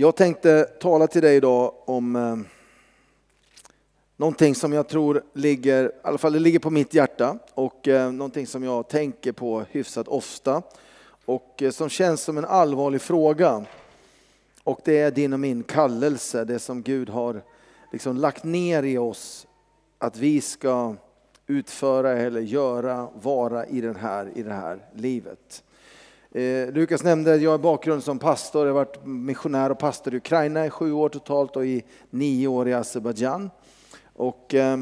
[0.00, 2.36] Jag tänkte tala till dig idag om eh,
[4.16, 8.12] någonting som jag tror ligger, i alla fall det ligger på mitt hjärta och eh,
[8.12, 10.62] någonting som jag tänker på hyfsat ofta
[11.24, 13.64] och eh, som känns som en allvarlig fråga.
[14.64, 17.42] Och det är din och min kallelse, det som Gud har
[17.92, 19.46] liksom lagt ner i oss
[19.98, 20.94] att vi ska
[21.46, 25.62] utföra eller göra, vara i, den här, i det här livet.
[26.38, 30.14] Eh, Lukas nämnde att jag har bakgrund som pastor, jag har varit missionär och pastor
[30.14, 33.50] i Ukraina i sju år totalt och i nio år i Azerbajdzjan.
[34.14, 34.78] Och, eh,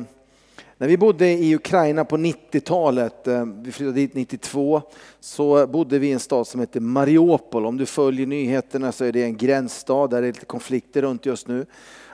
[0.77, 4.83] när vi bodde i Ukraina på 90-talet, eh, vi flyttade dit 92,
[5.21, 7.67] så bodde vi i en stad som heter Mariupol.
[7.67, 11.27] Om du följer nyheterna så är det en gränsstad där det är lite konflikter runt
[11.27, 11.67] just nu.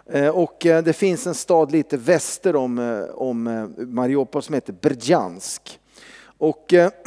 [0.07, 4.55] Eh, och eh, det finns en stad lite väster om, eh, om eh, Mariupol som
[4.55, 5.81] heter Berdjansk.
[6.39, 6.91] Och eh,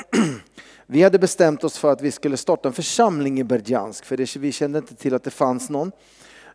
[0.87, 4.35] vi hade bestämt oss för att vi skulle starta en församling i Berdjansk, för det,
[4.35, 5.91] vi kände inte till att det fanns någon.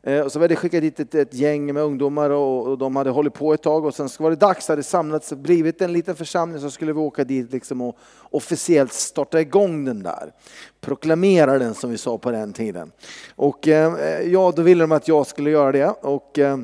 [0.03, 3.11] Eh, och så hade skickat dit ett, ett gäng med ungdomar och, och, de hade
[3.11, 5.83] hållit på ett tag och sen så var det dags, det hade samlats, och blivit
[5.83, 7.97] en liten församling så skulle vi åka dit liksom och
[8.31, 10.33] officiellt starta igång den där.
[10.81, 12.93] Proklamera den som vi sa på den tiden.
[13.37, 15.87] Och eh, ja, då ville de att jag skulle göra det.
[15.87, 16.59] Och, eh,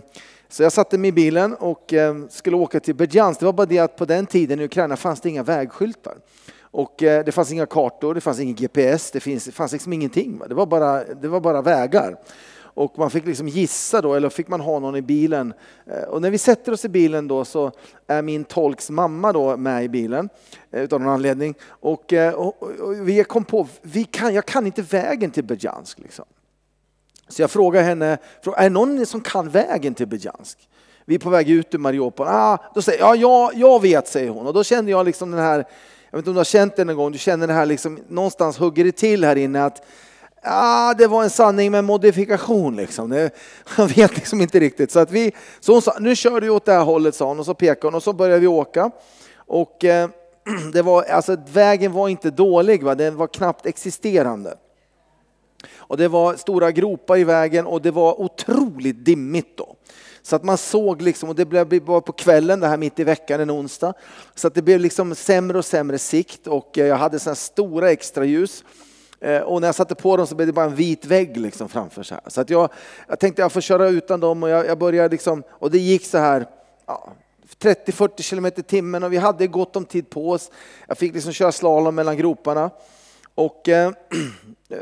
[0.49, 1.95] så jag satte mig i bilen och
[2.31, 3.41] skulle åka till Berdjansk.
[3.41, 6.15] Det var bara det att på den tiden i Ukraina fanns det inga vägskyltar.
[6.77, 9.93] Och eh, det fanns inga kartor, det fanns ingen GPS, det, finns, det fanns liksom
[9.93, 10.41] ingenting.
[10.49, 12.17] Det var bara, det var bara vägar.
[12.59, 15.55] Och man fick liksom gissa då, eller fick man ha någon i bilen.
[15.87, 17.73] Eh, och när vi sätter oss i bilen då så
[18.07, 20.29] är min tolks mamma då med i bilen
[20.71, 21.55] eh, utav någon anledning.
[21.69, 25.99] Och, och, och vi kom på, vi kan, jag kan inte vägen till Bejansk.
[25.99, 26.25] Liksom.
[27.29, 28.19] Så jag frågar henne,
[28.57, 30.69] är det någon som kan vägen till Bejansk?
[31.05, 32.27] Vi är på väg ut ur Mariupol.
[32.29, 34.47] Ah, då säger jag, ja, jag vet, säger hon.
[34.47, 35.65] Och då kände jag liksom den här,
[36.17, 37.99] jag vet inte om du har känt det någon gång, du känner det här liksom,
[38.09, 39.83] någonstans hugger det till här inne att
[40.43, 43.11] ah, det var en sanning med modifikation liksom.
[43.11, 43.31] Det,
[43.77, 44.93] jag vet liksom inte riktigt.
[44.93, 47.39] Så, att vi, så hon sa, nu kör du åt det här hållet sa hon
[47.39, 48.91] och så pekade hon och så började vi åka.
[49.37, 50.09] Och eh,
[50.73, 52.95] det var, alltså, vägen var inte dålig, va?
[52.95, 54.55] den var knappt existerande.
[55.77, 59.77] Och det var stora gropar i vägen och det var otroligt dimmigt då.
[60.27, 63.05] Så att man såg liksom, och det blev bara på kvällen, det här mitt i
[63.05, 63.95] veckan, en onsdag.
[64.35, 67.91] Så att det blev liksom sämre och sämre sikt och eh, jag hade sådana stora
[67.91, 68.65] extra ljus.
[69.21, 71.69] Eh, och när jag satte på dem så blev det bara en vit vägg liksom
[71.69, 72.23] framför så här.
[72.27, 72.71] Så att jag,
[73.09, 76.07] jag tänkte jag får köra utan dem och jag, jag började liksom, och det gick
[76.07, 76.47] så här
[76.87, 77.13] ja,
[77.61, 80.51] 30-40 kilometer i timmen och vi hade gott om tid på oss.
[80.87, 82.71] Jag fick liksom köra slalom mellan groparna.
[83.35, 83.89] Och eh,
[84.71, 84.79] eh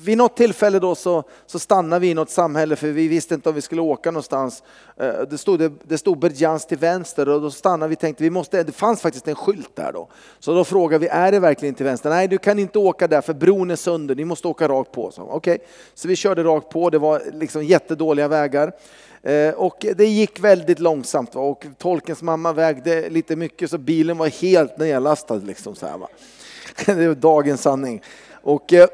[0.00, 3.48] vid något tillfälle då så, så stannade vi i något samhälle för vi visste inte
[3.48, 4.62] om vi skulle åka någonstans.
[4.96, 8.22] Eh, det stod, det, det stod Berjans till vänster och då stannade vi och tänkte
[8.22, 10.08] vi måste, det fanns faktiskt en skylt där då.
[10.38, 12.10] Så då frågade vi, är det verkligen till vänster?
[12.10, 15.06] Nej, du kan inte åka där för bron är sönder, ni måste åka rakt på.
[15.16, 15.58] Okej, okay.
[15.94, 18.72] så vi körde rakt på, det var liksom jättedåliga vägar.
[19.22, 24.26] Eh, och det gick väldigt långsamt och tolkens mamma vägde lite mycket så bilen var
[24.26, 25.34] helt nedlastad.
[25.34, 26.08] Liksom så här, va?
[26.86, 28.02] Det är dagens sanning.
[28.42, 28.88] Och, eh,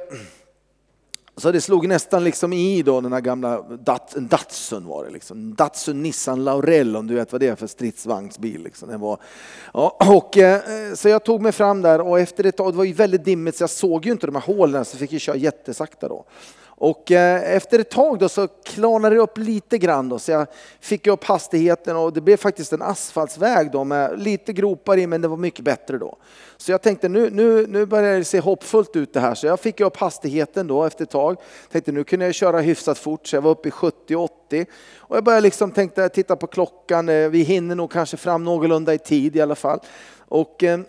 [1.37, 5.55] så det slog nästan liksom i då den här gamla Dat, Datsun var det liksom.
[5.55, 8.63] Datsun Nissan Laurel om du vet vad det är för stridsvagnsbil.
[8.63, 8.89] Liksom.
[8.89, 9.19] Den var,
[9.73, 10.61] ja, och, eh,
[10.95, 13.57] så jag tog mig fram där och efter ett tag, det var ju väldigt dimmigt
[13.57, 16.25] så jag såg ju inte de här hålen så fick jag köra jättesakta då.
[16.77, 20.47] Och eh, efter ett tag då så klarnade det upp lite grann då, så jag
[20.81, 25.21] fick upp hastigheten och det blev faktiskt en asfaltsväg då med lite gropar i men
[25.21, 26.17] det var mycket bättre då.
[26.65, 29.61] Så jag tänkte nu, nu, nu börjar det se hoppfullt ut det här så jag
[29.61, 31.37] fick upp hastigheten då efter ett tag.
[31.71, 34.67] Tänkte nu kunde jag köra hyfsat fort så jag var uppe i 70-80
[34.99, 38.95] och jag började liksom tänkte titta på klockan, eh, vi hinner nog kanske fram någorlunda
[38.95, 39.81] i tid i alla fall.
[40.19, 40.81] Och eh,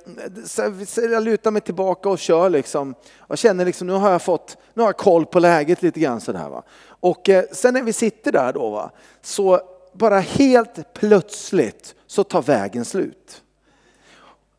[0.46, 2.96] så jag lutar mig tillbaka och kör liksom.
[3.28, 6.22] Jag känner liksom, nu har jag fått, nu har jag koll på läget lite grann
[6.22, 6.64] sådär va.
[6.88, 8.91] Och eh, sen när vi sitter där då va,
[9.22, 9.59] så
[9.94, 13.41] bara helt plötsligt så tar vägen slut.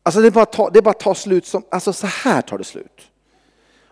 [0.07, 3.01] Alltså det bara tar, det bara tar slut som, alltså så här tar det slut.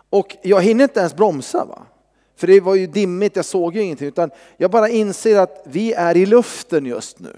[0.09, 1.81] Och jag hinner inte ens bromsa va.
[2.35, 4.07] För det var ju dimmigt, jag såg ju ingenting.
[4.07, 7.35] Utan jag bara inser att vi är i luften just nu.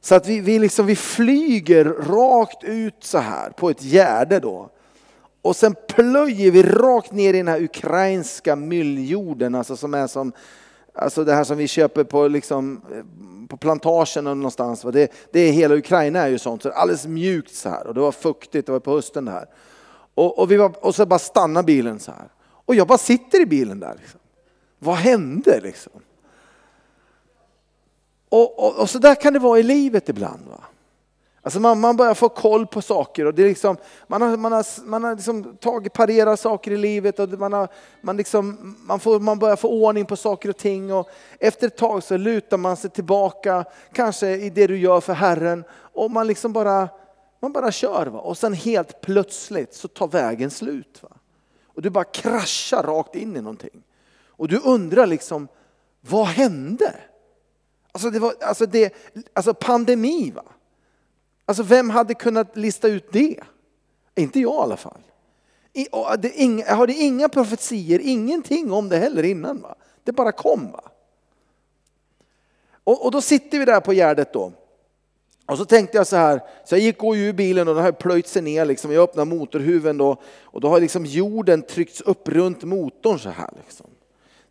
[0.00, 4.70] Så att vi, vi, liksom, vi flyger rakt ut så här på ett gärde då.
[5.42, 10.32] Och sen plöjer vi rakt ner i den här ukrainska mylljorden, alltså som är som,
[10.94, 13.04] alltså det här som vi köper på, liksom, eh,
[13.48, 14.82] på plantagen någonstans.
[14.82, 17.86] Det, det är hela Ukraina är ju sånt, så det är alldeles mjukt så här
[17.86, 19.46] och det var fuktigt, det var på hösten det här.
[20.14, 22.28] Och, och, vi var, och så bara stannar bilen så här.
[22.66, 23.94] Och jag bara sitter i bilen där.
[24.00, 24.20] Liksom.
[24.78, 25.92] Vad hände liksom?
[28.28, 30.46] Och, och, och, så där kan det vara i livet ibland.
[30.48, 30.60] Va?
[31.42, 33.76] Alltså man, man börjar få koll på saker och det är liksom,
[34.06, 37.68] man har, man har, man har liksom tagit, parerat saker i livet och man, har,
[38.00, 40.92] man, liksom, man, får, man börjar få ordning på saker och ting.
[40.92, 41.08] Och
[41.38, 45.64] efter ett tag så lutar man sig tillbaka, kanske i det du gör för Herren
[45.72, 46.88] och man liksom bara,
[47.40, 48.06] man bara kör.
[48.06, 48.18] Va?
[48.18, 51.02] Och sen helt plötsligt så tar vägen slut.
[51.02, 51.10] Va?
[51.66, 53.82] Och du bara kraschar rakt in i någonting.
[54.26, 55.48] Och du undrar liksom,
[56.00, 56.94] vad hände?
[57.92, 58.94] Alltså, det var, alltså, det,
[59.32, 60.44] alltså pandemi va?
[61.50, 63.36] Alltså vem hade kunnat lista ut det?
[64.14, 65.00] Inte jag i alla fall.
[65.72, 69.60] Jag hade inga profetier, ingenting om det heller innan.
[69.60, 69.74] Va?
[70.04, 70.72] Det bara kom.
[70.72, 70.82] Va?
[72.84, 74.52] Och, och då sitter vi där på Gärdet då.
[75.46, 77.92] Och så tänkte jag så här, så jag gick och ur bilen och den har
[77.92, 78.64] plöjt sig ner.
[78.64, 78.92] Liksom.
[78.92, 83.50] Jag öppnar motorhuven då och då har liksom jorden tryckts upp runt motorn så här.
[83.64, 83.86] Liksom.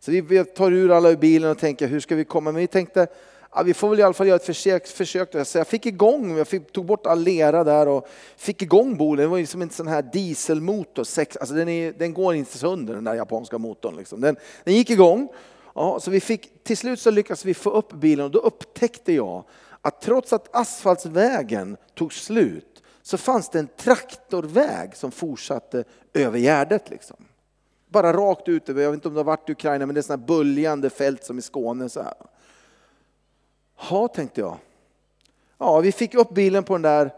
[0.00, 2.52] Så vi tar ur alla ur bilen och tänker hur ska vi komma?
[2.52, 3.06] Men vi tänkte
[3.54, 4.86] ja, vi får väl i alla fall göra ett försök.
[4.86, 8.96] försök Så jag fick igång, jag fick, tog bort all lera där och fick igång
[8.96, 9.22] bolen.
[9.22, 11.04] Det var ju som en sån här dieselmotor.
[11.04, 13.96] Sex, alltså den, är, den går inte sönder den där japanska motorn.
[13.96, 14.20] Liksom.
[14.20, 15.28] Den, den gick igång.
[15.74, 19.12] Ja, så vi fick, till slut så lyckades vi få upp bilen och då upptäckte
[19.12, 19.44] jag
[19.80, 26.90] att trots att asfaltsvägen tog slut så fanns det en traktorväg som fortsatte över Gärdet.
[26.90, 27.16] Liksom.
[27.88, 30.00] Bara rakt ut över, jag vet inte om det har varit i Ukraina, men det
[30.00, 31.88] är sådana böljande fält som i Skåne.
[31.88, 32.14] Så här.
[33.90, 34.56] Ja, tänkte jag.
[35.58, 37.12] Ja, vi fick upp bilen på den där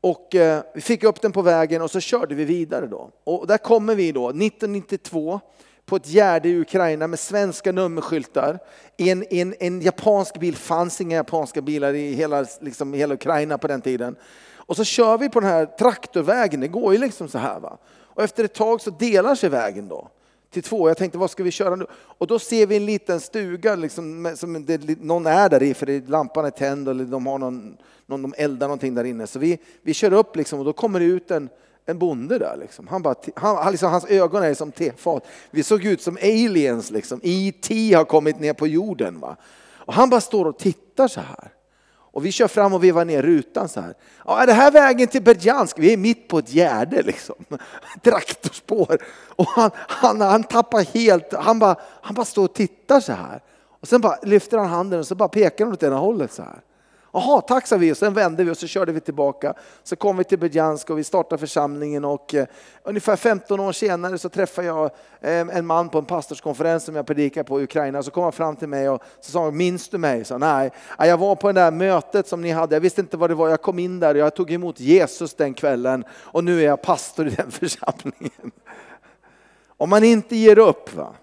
[0.00, 3.10] och eh, vi fick upp den på vägen och så körde vi vidare då.
[3.24, 5.40] Och där kommer vi då 1992
[5.86, 8.58] på ett gärde i Ukraina med svenska nummerskyltar.
[8.96, 13.68] En, en, en japansk bil, fanns inga japanska bilar i hela, liksom, hela Ukraina på
[13.68, 14.16] den tiden.
[14.56, 17.60] Och så kör vi på den här traktorvägen, det går ju liksom så här.
[17.60, 17.78] Va?
[17.94, 20.08] Och efter ett tag så delar sig vägen då
[20.54, 20.88] till två.
[20.88, 21.86] Jag tänkte, vad ska vi köra nu?
[21.92, 26.08] Och då ser vi en liten stuga, liksom, som det, någon är där i, för
[26.10, 29.26] lampan är tänd eller de har någon, någon, de eldar någonting där inne.
[29.26, 31.48] Så vi, vi kör upp liksom, och då kommer det ut en,
[31.86, 32.56] en bonde där.
[32.60, 32.88] Liksom.
[32.88, 35.26] Han bara, han, liksom, hans ögon är som tefat.
[35.50, 37.20] Vi såg ut som aliens, liksom.
[37.22, 37.94] E.T.
[37.94, 39.20] har kommit ner på jorden.
[39.20, 39.36] Va?
[39.66, 41.50] Och han bara står och tittar så här.
[42.14, 43.94] Och vi kör fram och vevar ner rutan så här.
[44.24, 45.78] Ja, är det här vägen till Berjansk?
[45.78, 47.34] Vi är mitt på ett gärde liksom.
[48.02, 48.98] Traktorspår.
[49.36, 53.42] Och han, han, han tappar helt, han bara, han bara står och tittar så här.
[53.80, 56.42] Och sen bara lyfter han handen och så bara pekar han åt ena hållet så
[56.42, 56.60] här.
[57.16, 59.54] Jaha, tack sa vi och sen vände vi och så körde vi tillbaka.
[59.82, 62.46] Så kom vi till Berjansk och vi startade församlingen och eh,
[62.82, 64.84] ungefär 15 år senare så träffade jag
[65.20, 68.02] eh, en man på en pastorskonferens som jag predikade på i Ukraina.
[68.02, 70.24] Så kom han fram till mig och så sa han, minns du mig?
[70.24, 73.30] Så, Nej, jag var på det där mötet som ni hade, jag visste inte vad
[73.30, 76.60] det var, jag kom in där och jag tog emot Jesus den kvällen och nu
[76.60, 78.52] är jag pastor i den församlingen.
[79.76, 81.14] Om man inte ger upp va,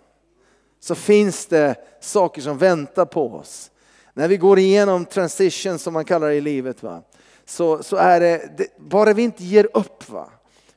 [0.79, 3.71] så finns det saker som väntar på oss.
[4.13, 7.01] När vi går igenom transition som man kallar det i livet, va?
[7.45, 10.09] Så, så är det, det, bara vi inte ger upp.
[10.09, 10.29] Va?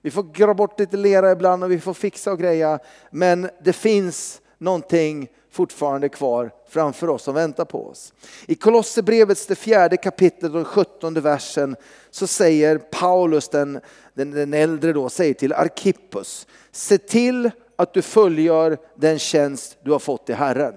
[0.02, 2.78] Vi får gräva bort lite lera ibland och vi får fixa och greja.
[3.10, 8.12] Men det finns någonting fortfarande kvar framför oss som väntar på oss.
[8.46, 11.76] I Kolosserbrevets det fjärde kapitlet och sjuttonde versen
[12.10, 13.80] så säger Paulus, den,
[14.14, 19.92] den, den äldre då, säger till Arkippus, se till att du fullgör den tjänst du
[19.92, 20.74] har fått i Herren.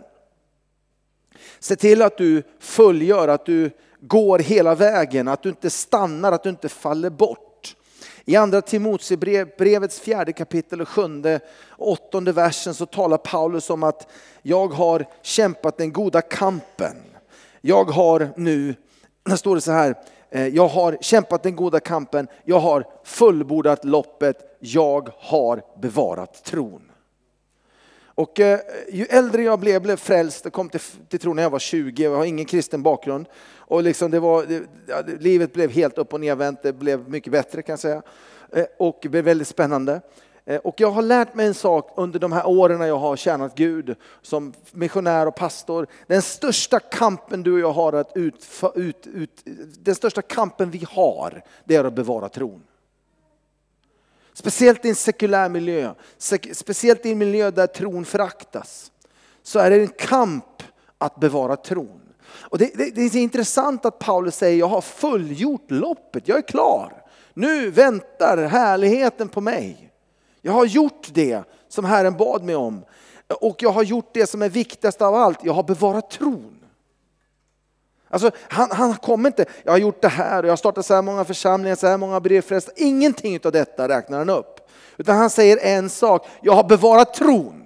[1.59, 6.44] Se till att du fullgör, att du går hela vägen, att du inte stannar, att
[6.44, 7.75] du inte faller bort.
[8.25, 11.39] I andra Timoteusbrevets fjärde kapitel och sjunde
[11.69, 14.12] och åttonde versen så talar Paulus om att
[14.42, 16.96] jag har kämpat den goda kampen.
[17.62, 18.75] Jag har nu,
[19.25, 19.96] där står det så här,
[20.29, 26.87] eh, jag har kämpat den goda kampen, jag har fullbordat loppet, jag har bevarat tron.
[28.17, 28.59] Och eh,
[28.89, 32.03] ju äldre jag blev, blev frälst, jag kom till, till tro när jag var 20,
[32.03, 33.27] jag har ingen kristen bakgrund.
[33.55, 37.31] Och liksom det var, det, ja, livet blev helt upp och nervänt, det blev mycket
[37.31, 38.01] bättre kan jag säga.
[38.53, 40.01] Eh, och det blev väldigt spännande.
[40.45, 43.15] Eh, och jag har lärt mig en sak under de här åren när jag har
[43.15, 45.88] tjänat Gud som missionär och pastor.
[46.07, 48.45] Den största kampen du och jag har att ut,
[48.75, 49.43] ut, ut
[49.79, 52.62] den största kampen vi har, det är att bevara tron.
[54.39, 55.94] Speciellt i en sekulär miljö,
[56.53, 58.91] speciellt i en miljö där tron föraktas,
[59.44, 60.63] så är det en kamp
[60.98, 62.01] att bevara tron.
[62.27, 66.41] Och det, det, det är intressant att Paulus säger, jag har fullgjort loppet, jag är
[66.41, 67.03] klar.
[67.34, 69.91] Nu väntar härligheten på mig.
[70.41, 72.86] Jag har gjort det som Herren bad mig om.
[73.41, 76.57] Och jag har gjort det som är viktigast av allt, jag har bevarat tron.
[78.10, 80.94] Alltså, han, han kommer inte, jag har gjort det här och jag har startat så
[80.94, 82.72] här många församlingar, så här många brevfrälsta.
[82.76, 84.70] Ingenting av detta räknar han upp.
[84.98, 87.64] Utan han säger en sak, jag har bevarat tron.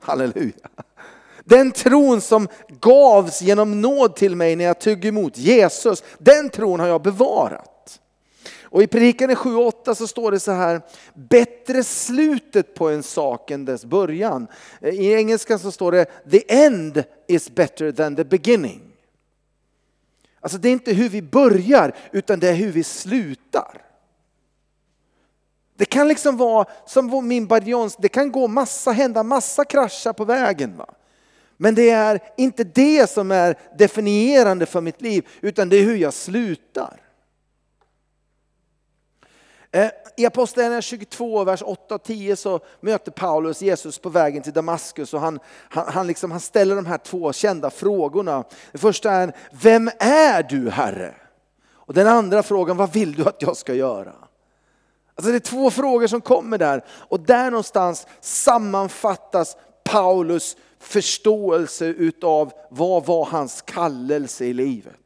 [0.00, 0.68] Halleluja.
[1.44, 2.48] Den tron som
[2.80, 8.00] gavs genom nåd till mig när jag tog emot Jesus, den tron har jag bevarat.
[8.62, 10.80] Och i Predikan 7.8 så står det så här,
[11.14, 14.46] bättre slutet på en sak än dess början.
[14.80, 18.85] Eh, I engelskan så står det, the end is better than the beginning.
[20.40, 23.82] Alltså det är inte hur vi börjar, utan det är hur vi slutar.
[25.76, 30.24] Det kan liksom vara som min barjons, det kan gå massa, hända massa kraschar på
[30.24, 30.76] vägen.
[30.76, 30.94] Va?
[31.56, 35.96] Men det är inte det som är definierande för mitt liv, utan det är hur
[35.96, 37.05] jag slutar.
[39.72, 45.20] Eh, I Apostlagärningarna 22, vers 8-10 så möter Paulus Jesus på vägen till Damaskus och
[45.20, 48.44] han, han, han, liksom, han ställer de här två kända frågorna.
[48.72, 51.14] Den första är, vem är du Herre?
[51.72, 54.12] Och den andra frågan, vad vill du att jag ska göra?
[55.14, 62.52] Alltså det är två frågor som kommer där och där någonstans sammanfattas Paulus förståelse utav
[62.70, 65.05] vad var hans kallelse i livet.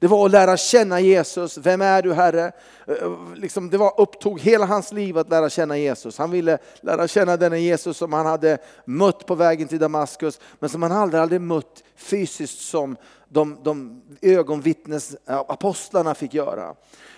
[0.00, 1.58] Det var att lära känna Jesus.
[1.58, 2.52] Vem är du Herre?
[2.86, 6.18] Eh, liksom det var, upptog hela hans liv att lära känna Jesus.
[6.18, 10.70] Han ville lära känna denne Jesus som han hade mött på vägen till Damaskus, men
[10.70, 12.96] som han aldrig hade mött fysiskt som
[13.28, 16.74] de, de ögonvittnes eh, apostlarna fick göra.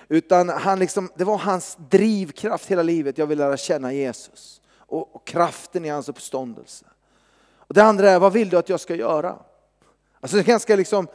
[0.09, 4.61] Utan han liksom, det var hans drivkraft hela livet, jag vill lära känna Jesus.
[4.77, 6.85] Och, och kraften i hans uppståndelse.
[7.57, 9.37] Och det andra är, vad vill du att jag ska göra?
[10.21, 11.09] Alltså det är ganska liksom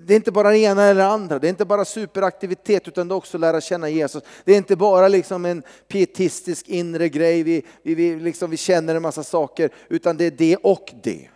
[0.00, 3.08] det är inte bara det ena eller det andra, det är inte bara superaktivitet utan
[3.08, 4.22] det är också att lära känna Jesus.
[4.44, 8.94] Det är inte bara liksom en pietistisk inre grej, vi, vi, vi, liksom, vi känner
[8.94, 11.28] en massa saker, utan det är det och det.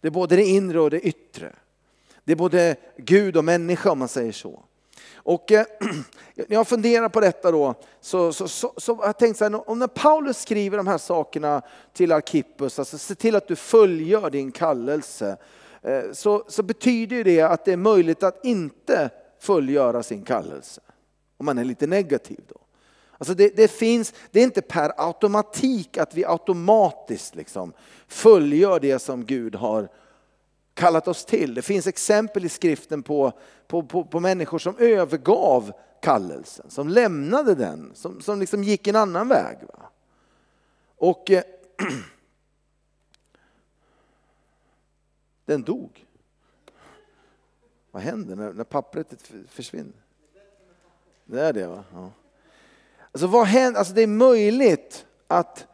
[0.00, 1.52] Det är både det inre och det yttre.
[2.24, 4.64] Det är både Gud och människa om man säger så.
[5.24, 5.66] Och eh,
[6.34, 9.70] när jag funderar på detta då, så, så, så, så har jag tänkt så här,
[9.70, 11.62] om när Paulus skriver de här sakerna
[11.92, 15.36] till Arkippus, alltså se till att du fullgör din kallelse,
[15.82, 19.10] Eh, så, så betyder det att det är möjligt att inte
[19.40, 20.80] fullgöra sin kallelse.
[21.36, 22.56] Om man är lite negativ då.
[23.18, 27.72] Alltså det, det, finns, det är inte per automatik att vi automatiskt liksom
[28.08, 29.88] fullgör det som Gud har
[30.74, 31.54] kallat oss till.
[31.54, 33.32] Det finns exempel i skriften på,
[33.66, 35.72] på, på, på människor som övergav
[36.02, 39.58] kallelsen, som lämnade den, som, som liksom gick en annan väg.
[39.68, 39.90] Va?
[40.96, 41.42] Och eh,
[45.52, 46.06] Den dog.
[47.90, 49.06] Vad händer när, när pappret
[49.48, 49.92] försvinner?
[51.24, 51.84] Det är det va?
[51.92, 52.10] Ja.
[53.12, 53.78] Alltså vad händer?
[53.78, 55.66] Alltså det är möjligt att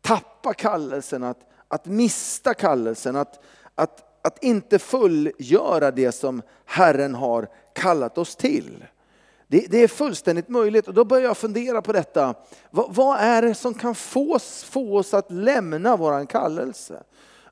[0.00, 7.48] tappa kallelsen, att, att mista kallelsen, att, att, att inte fullgöra det som Herren har
[7.72, 8.84] kallat oss till.
[9.46, 12.34] Det, det, är fullständigt möjligt och då börjar jag fundera på detta.
[12.70, 17.02] Vad, vad är det som kan få få oss att lämna våran kallelse?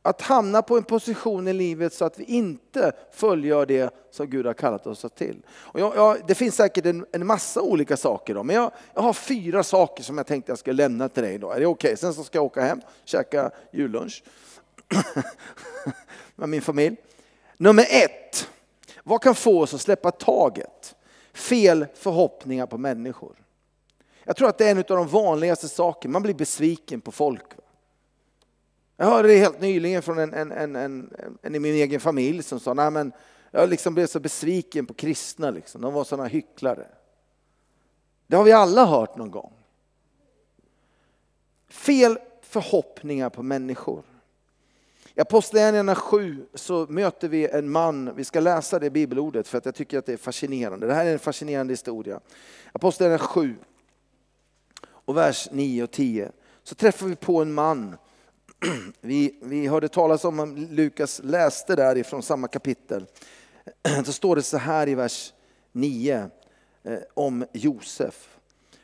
[0.03, 4.47] Att hamna på en position i livet så att vi inte fullgör det som Gud
[4.47, 5.43] har kallat oss till.
[5.51, 9.03] Och jag, jag, det finns säkert en, en massa olika saker, då, men jag, jag,
[9.03, 11.39] har fyra saker som jag tänkte jag ska lämna till dig.
[11.39, 11.51] Då.
[11.51, 11.89] Är det okej?
[11.89, 11.97] Okay?
[11.97, 14.23] Sen så ska jag åka hem, och käka jullunch
[16.37, 16.97] med min familj.
[17.57, 18.49] Nummer ett,
[19.05, 20.95] vad kan få oss att släppa taget?
[21.33, 23.37] Fel förhoppningar på människor.
[24.25, 27.60] Jag tror att det är en av de vanligaste sakerna, man blir besviken på folk.
[29.01, 31.11] Jag hörde det helt nyligen från en, en, en, en,
[31.43, 33.13] en i min egen familj som sa, nej men
[33.51, 35.81] jag liksom blev så besviken på kristna, liksom.
[35.81, 36.87] de var sådana hycklare.
[38.27, 39.53] Det har vi alla hört någon gång.
[41.69, 44.03] Fel förhoppningar på människor.
[45.15, 49.65] I Apostlagärningarna 7 så möter vi en man, vi ska läsa det bibelordet för att
[49.65, 50.87] jag tycker att det är fascinerande.
[50.87, 52.21] Det här är en fascinerande historia.
[52.73, 53.57] Apostlagärningarna 7
[54.83, 57.97] och vers 9 och 10 så träffar vi på en man
[59.01, 63.07] vi, vi hörde talas om, Lukas läste där ifrån samma kapitel.
[64.05, 65.33] Så står det så här i vers
[65.73, 66.31] 9
[66.83, 68.39] eh, om Josef.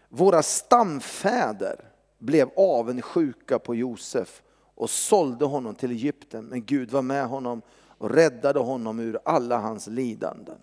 [0.09, 1.81] Våra stamfäder
[2.19, 4.43] blev avundsjuka på Josef
[4.75, 6.45] och sålde honom till Egypten.
[6.45, 7.63] Men Gud var med honom
[7.99, 10.59] och räddade honom ur alla hans lidanden.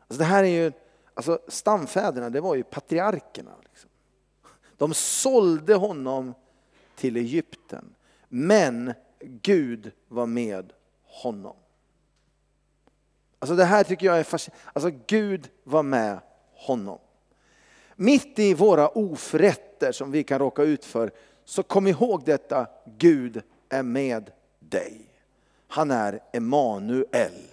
[0.00, 0.72] Alltså det här är ju,
[1.14, 3.50] alltså stamfäderna det var ju patriarkerna.
[3.62, 3.90] Liksom.
[4.76, 6.34] De sålde honom
[6.98, 7.94] till Egypten.
[8.28, 10.72] Men Gud var med
[11.04, 11.56] honom.
[13.38, 14.70] Alltså det här tycker jag är fascinerande.
[14.72, 16.20] Alltså Gud var med
[16.54, 16.98] honom.
[17.96, 21.10] Mitt i våra oförrätter som vi kan råka ut för,
[21.44, 22.66] så kom ihåg detta,
[22.98, 25.00] Gud är med dig.
[25.68, 27.46] Han är Emanuel.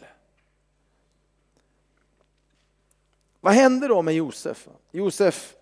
[3.39, 4.67] Vad hände då med Josef?
[4.91, 5.55] Josef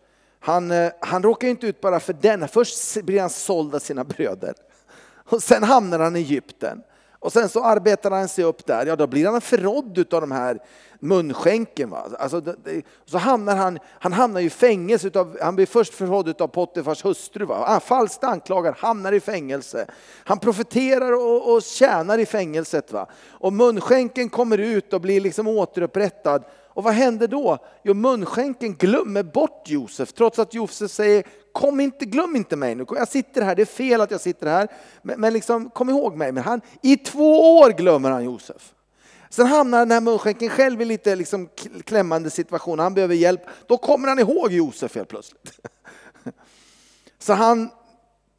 [0.45, 2.47] han, eh, han råkar inte ut bara för den.
[2.47, 4.53] Först blir han såld av sina bröder.
[5.29, 6.81] Och sen hamnar han i Egypten.
[7.23, 10.31] Och sen så arbetar han sig upp där, ja då blir han förrådd av de
[10.31, 10.59] här
[11.00, 11.89] munskänken.
[11.89, 12.07] Va?
[12.19, 12.41] Alltså,
[13.05, 17.45] så hamnar han, han hamnar i fängelse, utav, han blir först förrådd av Pottifars hustru.
[17.45, 17.55] Va?
[17.55, 19.85] Ah, han falskt anklagad, hamnar i fängelse.
[20.23, 22.91] Han profeterar och, och tjänar i fängelset.
[22.91, 23.07] Va?
[23.29, 26.43] Och munskänken kommer ut och blir liksom återupprättad.
[26.75, 27.58] Och vad händer då?
[27.84, 32.86] Jo, munskänken glömmer bort Josef, trots att Josef säger kom inte, glöm inte mig nu.
[32.89, 34.68] Jag sitter här, det är fel att jag sitter här,
[35.01, 36.32] men, men liksom, kom ihåg mig.
[36.32, 38.74] Men han, I två år glömmer han Josef.
[39.30, 41.50] Sen hamnar den här munskänken själv i lite liksom
[41.86, 43.42] klämmande situation, han behöver hjälp.
[43.68, 45.60] Då kommer han ihåg Josef helt plötsligt.
[47.20, 47.70] Så han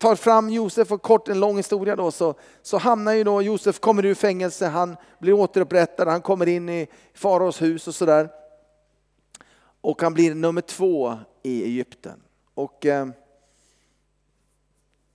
[0.05, 3.81] tar fram Josef och kort en lång historia då så, så hamnar ju då Josef,
[3.81, 8.29] kommer ur fängelse, han blir återupprättad, han kommer in i faraos hus och sådär.
[9.81, 12.21] Och han blir nummer två i Egypten.
[12.55, 13.07] Och, eh,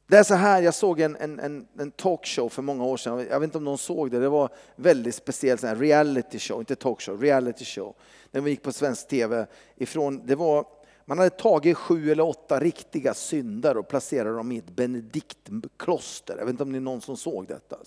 [0.07, 3.39] det är så här, jag såg en, en, en, talkshow för många år sedan, jag
[3.39, 7.65] vet inte om någon såg det, det var väldigt speciellt, reality show, inte talkshow, reality
[7.65, 7.95] show.
[8.31, 10.65] Den gick på svensk tv ifrån, det var
[11.09, 16.35] man hade tagit sju eller åtta riktiga syndare och placerat dem i ett benediktkloster.
[16.37, 17.77] Jag vet inte om det är någon som såg detta.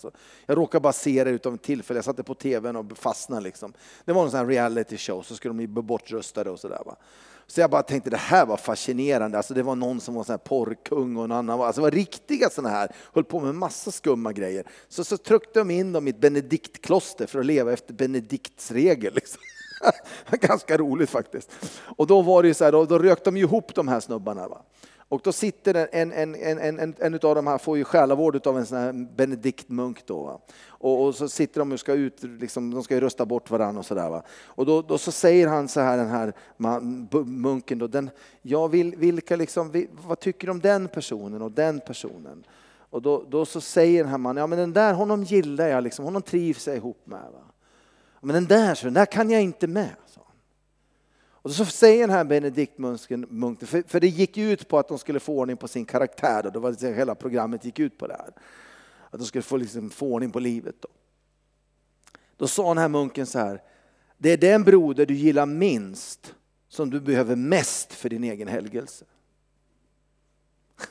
[0.47, 3.43] Jag råkade bara se det utav en tillfälle, jag satte på tvn och fastnade.
[3.43, 3.73] Liksom.
[4.05, 6.83] Det var en sån här reality show, så skulle de bli bortröstade och sådär.
[7.47, 9.37] Så jag bara tänkte det här var fascinerande.
[9.37, 11.85] Alltså det var någon som var sån här porrkung och en annan var, alltså det
[11.85, 14.67] var riktiga sådana här, höll på med massa skumma grejer.
[14.89, 19.15] Så, så tryckte de in dem i ett benediktkloster för att leva efter Benedikts regel.
[19.15, 19.43] Liksom.
[20.31, 21.51] Ganska roligt faktiskt.
[21.97, 24.49] Och då var det så här, då, då rökte de ihop de här snubbarna.
[24.49, 24.63] Va?
[25.13, 28.59] Och då sitter en, en, en, en, en, av de här får ju själavård av
[28.59, 30.41] en sån här benediktmunk då.
[30.67, 33.79] Och, och, så sitter de och ska ut, liksom, de ska ju rösta bort varandra
[33.79, 34.23] och sådär.
[34.45, 38.11] Och då, då, så säger han så här, den här man, munken då, den,
[38.43, 42.45] jag vill, vilka liksom, vad tycker du om den personen och den personen?
[42.91, 45.85] Och då, då så säger den här mannen, ja men den där, honom gillar jag,
[45.85, 47.23] liksom, honom trivs jag ihop med.
[47.33, 47.52] Va?
[48.25, 49.95] Men den där, så, den där kan jag inte med.
[50.07, 50.21] Så.
[51.25, 55.21] Och så säger den här Benediktmunken, för, för det gick ut på att de skulle
[55.21, 58.15] få ordning på sin karaktär, då, det var det hela programmet gick ut på det
[58.15, 58.31] här.
[59.11, 60.75] Att de skulle få, liksom, få ordning på livet.
[60.81, 60.89] Då.
[62.37, 63.63] då sa den här munken så här,
[64.19, 66.35] det är den broder du gillar minst
[66.69, 69.05] som du behöver mest för din egen helgelse.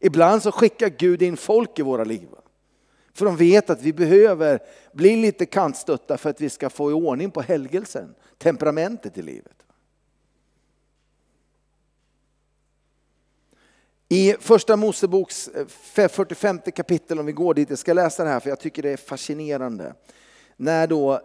[0.00, 2.28] Ibland så skickar Gud in folk i våra liv.
[3.14, 4.58] För de vet att vi behöver
[4.92, 9.62] bli lite kantstötta för att vi ska få i ordning på helgelsen, temperamentet i livet.
[14.08, 18.40] I första Moseboks eh, 45 kapitel, om vi går dit, jag ska läsa det här
[18.40, 19.94] för jag tycker det är fascinerande.
[20.56, 21.20] När då,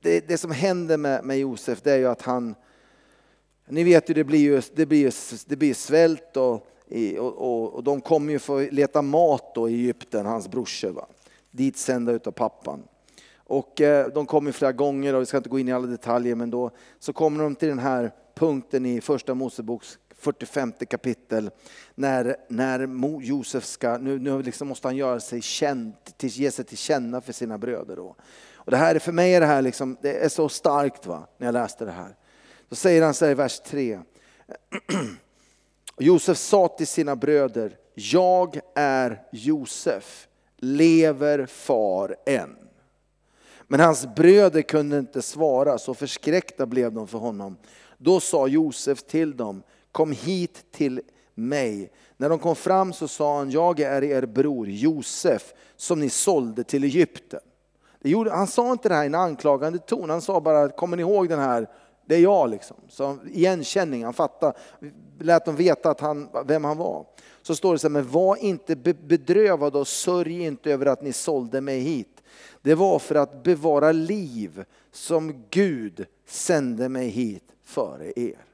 [0.00, 2.54] det, det som händer med, med Josef det är ju att han,
[3.68, 5.14] ni vet ju det blir ju, det blir,
[5.48, 6.66] det blir svält och
[7.18, 10.90] och, och, och, de kommer ju för att leta mat då i Egypten, hans brorsor.
[10.90, 11.06] Va?
[11.50, 12.82] Dit sända utav pappan.
[13.36, 16.34] Och eh, de kommer flera gånger och vi ska inte gå in i alla detaljer
[16.34, 21.50] men då så kommer de till den här punkten i första Moseboks 45 kapitel
[21.94, 26.64] när, när Josef ska, nu, nu liksom måste han göra sig känd, till, ge sig
[26.64, 27.96] till känna för sina bröder.
[27.96, 28.16] Då.
[28.54, 31.46] Och det här för mig är det här liksom, det är så starkt va, när
[31.46, 32.16] jag läste det här.
[32.68, 34.00] Då säger han så här i vers 3.
[35.98, 42.56] Josef sa till sina bröder, jag är Josef, lever far än?
[43.68, 47.56] Men hans bröder kunde inte svara, så förskräckta blev de för honom.
[47.98, 51.00] Då sa Josef till dem, kom hit till
[51.34, 51.92] mig.
[52.16, 56.64] När de kom fram så sa han, jag är er bror Josef som ni sålde
[56.64, 57.40] till Egypten.
[58.30, 61.28] han sa inte det här i en anklagande ton, han sa bara, kommer ni ihåg
[61.28, 61.68] den här
[62.06, 62.76] det är jag liksom.
[62.88, 64.58] Så igenkänning, han fattade,
[65.18, 67.06] lät dem veta att han, vem han var.
[67.42, 71.12] Så står det så här, men var inte bedrövad och sörj inte över att ni
[71.12, 72.22] sålde mig hit.
[72.62, 78.44] Det var för att bevara liv som Gud sände mig hit före er.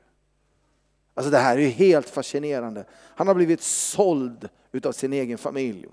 [1.14, 2.84] Alltså det här är ju helt fascinerande.
[2.92, 5.86] Han har blivit såld utav sin egen familj.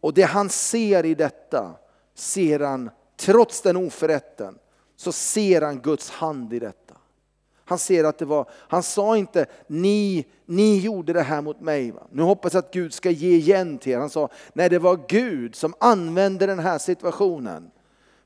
[0.00, 1.74] Och det han ser i detta
[2.14, 4.58] ser han, trots den oförrätten,
[4.96, 6.94] så ser han Guds hand i detta.
[7.64, 11.90] Han ser att det var, han sa inte ni, ni gjorde det här mot mig.
[11.90, 12.06] Va?
[12.10, 13.98] Nu hoppas jag att Gud ska ge igen till er.
[13.98, 17.70] Han sa, nej det var Gud som använde den här situationen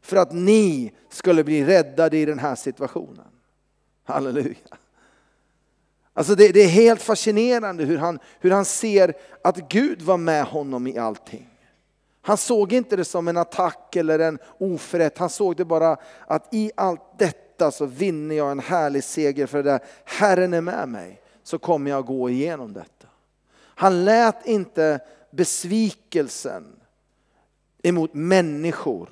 [0.00, 3.26] för att ni skulle bli räddade i den här situationen.
[4.04, 4.56] Halleluja.
[6.12, 10.44] Alltså det, det är helt fascinerande hur han, hur han ser att Gud var med
[10.44, 11.57] honom i allting.
[12.22, 16.54] Han såg inte det som en attack eller en oförrätt, han såg det bara att
[16.54, 20.88] i allt detta så vinner jag en härlig seger för det där Herren är med
[20.88, 23.08] mig så kommer jag gå igenom detta.
[23.58, 25.00] Han lät inte
[25.30, 26.80] besvikelsen
[27.82, 29.08] emot människor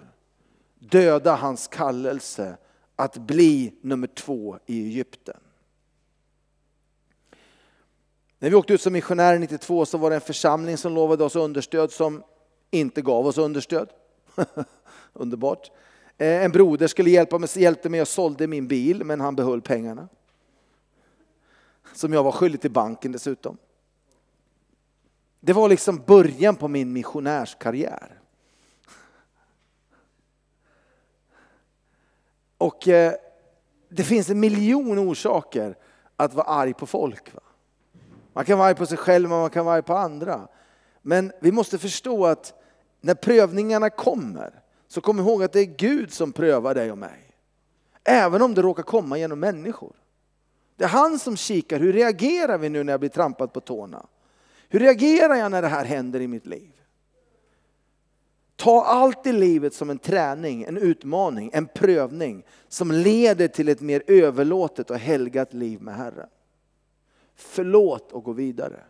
[0.78, 2.56] döda hans kallelse
[2.96, 5.40] att bli nummer två i Egypten.
[8.38, 11.36] När vi åkte ut som missionärer 92 så var det en församling som lovade oss
[11.36, 12.22] understöd som
[12.70, 13.88] inte gav oss understöd.
[15.12, 15.70] Underbart.
[16.18, 19.62] Eh, en broder skulle hjälpa mig, hjälpte mig och sålde min bil men han behöll
[19.62, 20.08] pengarna.
[21.94, 23.56] Som jag var skyldig till banken dessutom.
[25.40, 28.20] Det var liksom början på min missionärskarriär.
[32.58, 33.12] Och eh,
[33.88, 35.76] det finns en miljon orsaker
[36.16, 37.34] att vara arg på folk.
[37.34, 37.40] Va?
[38.32, 40.48] Man kan vara arg på sig själv men man kan vara arg på andra.
[41.08, 42.54] Men vi måste förstå att
[43.00, 47.34] när prövningarna kommer så kom ihåg att det är Gud som prövar dig och mig.
[48.04, 49.96] Även om det råkar komma genom människor.
[50.76, 54.06] Det är han som kikar, hur reagerar vi nu när jag blir trampad på tårna?
[54.68, 56.72] Hur reagerar jag när det här händer i mitt liv?
[58.56, 63.80] Ta allt i livet som en träning, en utmaning, en prövning som leder till ett
[63.80, 66.28] mer överlåtet och helgat liv med Herren.
[67.34, 68.80] Förlåt och gå vidare.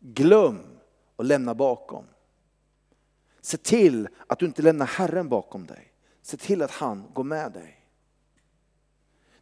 [0.00, 0.73] Glöm
[1.16, 2.04] och lämna bakom.
[3.40, 5.92] Se till att du inte lämnar Herren bakom dig.
[6.22, 7.80] Se till att han går med dig.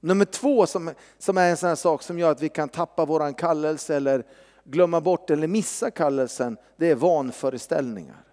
[0.01, 3.05] Nummer två som, som är en sån här sak som gör att vi kan tappa
[3.05, 4.27] våran kallelse eller
[4.65, 8.25] glömma bort eller missa kallelsen, det är vanföreställningar.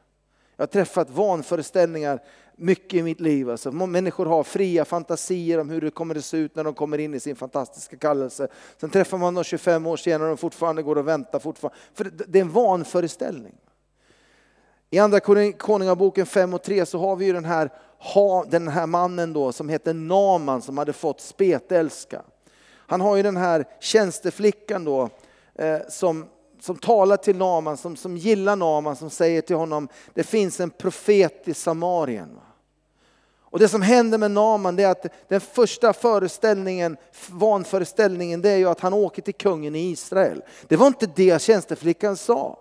[0.55, 2.23] Jag har träffat vanföreställningar
[2.59, 3.49] mycket i mitt liv.
[3.49, 6.97] Alltså, människor har fria fantasier om hur det kommer att se ut när de kommer
[6.97, 8.47] in i sin fantastiska kallelse.
[8.77, 11.39] Sen träffar man dem 25 år senare och de fortfarande går och väntar.
[11.39, 11.77] Fortfarande.
[11.93, 13.55] För det är en vanföreställning.
[14.89, 15.19] I andra
[15.57, 17.69] Konungaboken 5 och 3 så har vi ju den här,
[18.49, 22.21] den här mannen då som heter Naman som hade fått spetälska.
[22.89, 25.09] Han har ju den här tjänsteflickan då
[25.55, 26.25] eh, som,
[26.59, 30.69] som talar till Naman, som, som gillar Naman, som säger till honom det finns en
[30.69, 32.39] profet i Samarien.
[33.51, 36.97] Och det som händer med Naman det är att den första föreställningen,
[37.29, 40.41] vanföreställningen, det är ju att han åker till kungen i Israel.
[40.67, 42.59] Det var inte det tjänsteflickan sa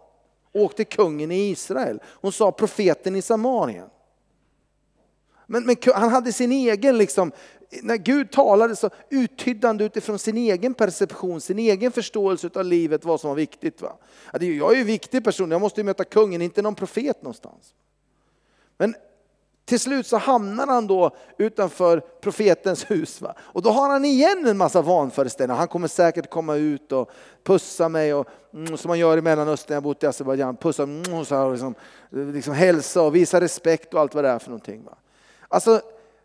[0.52, 2.00] åkte kungen i Israel.
[2.04, 3.88] Hon sa profeten i Samarien.
[5.46, 7.32] Men, men, han hade sin egen, liksom,
[7.82, 13.20] när Gud talade så uttydde utifrån sin egen perception, sin egen förståelse av livet, vad
[13.20, 13.82] som var viktigt.
[13.82, 13.96] Va?
[14.32, 17.74] Jag är ju en viktig person, jag måste ju möta kungen, inte någon profet någonstans.
[18.78, 18.94] Men
[19.68, 23.20] till slut så hamnar han då utanför profetens hus.
[23.20, 23.34] Va?
[23.38, 25.58] Och då har han igen en massa vanföreställningar.
[25.58, 27.10] Han kommer säkert komma ut och
[27.44, 30.82] pussa mig, och, mm, som man gör i Mellanöstern, jag har bott i Azerbajdzjan, pussa
[30.82, 31.74] mm, så här, liksom,
[32.10, 34.84] liksom hälsa och visa respekt och allt vad det är för någonting.
[34.84, 34.98] Va?
[35.48, 35.80] Alltså,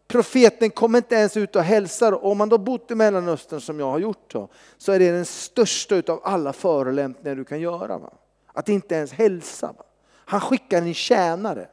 [0.08, 2.26] profeten kommer inte ens ut och hälsar.
[2.26, 5.26] Om man då bott i Mellanöstern som jag har gjort då, så är det den
[5.26, 7.98] största av alla förolämpningar du kan göra.
[7.98, 8.14] Va?
[8.54, 9.68] Att inte ens hälsa.
[9.68, 9.84] Va?
[10.26, 11.68] Han skickar en tjänare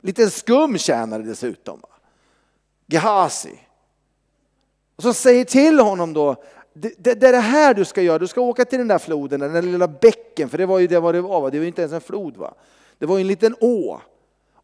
[0.00, 1.80] Lite skum tjänare dessutom.
[2.86, 3.58] Gehazi.
[4.96, 6.36] Och så säger till honom då,
[6.72, 8.98] det, det, det, är det här du ska göra, du ska åka till den där
[8.98, 11.62] floden, den där lilla bäcken, för det var ju det var det var, det var
[11.62, 12.54] ju inte ens en flod va.
[12.98, 14.00] Det var ju en liten å.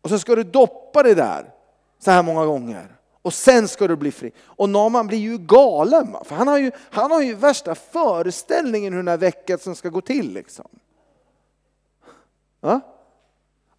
[0.01, 1.53] Och så ska du doppa det där
[1.99, 2.97] så här många gånger.
[3.23, 4.33] Och sen ska du bli fri.
[4.45, 6.25] Och Naman blir ju galen, va?
[6.25, 10.01] för han har ju, han har ju värsta föreställningen hur den här veckan ska gå
[10.01, 10.33] till.
[10.33, 10.69] Liksom.
[12.61, 12.81] Ja?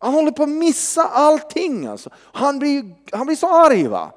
[0.06, 1.86] Han håller på att missa allting.
[1.86, 2.10] Alltså.
[2.16, 4.12] Han, blir, han blir så arg va?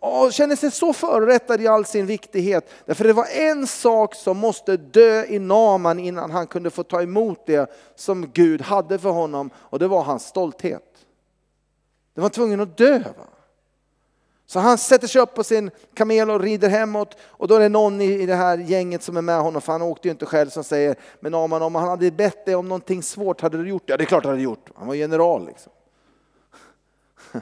[0.00, 2.70] och känner sig så förorättad i all sin viktighet.
[2.86, 7.02] Därför det var en sak som måste dö i Naman innan han kunde få ta
[7.02, 10.82] emot det som Gud hade för honom och det var hans stolthet.
[12.14, 12.98] Det var tvungen att dö.
[12.98, 13.24] Va?
[14.50, 17.68] Så han sätter sig upp på sin kamel och rider hemåt och då är det
[17.68, 20.48] någon i det här gänget som är med honom, för han åkte ju inte själv,
[20.50, 23.82] som säger Men Aman, om han hade bett dig om någonting svårt, hade du gjort
[23.86, 23.92] det?
[23.92, 24.70] Ja, det är klart han hade gjort.
[24.74, 25.72] Han var general liksom.